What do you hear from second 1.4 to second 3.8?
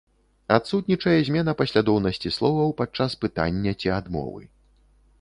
паслядоўнасці словаў падчас пытання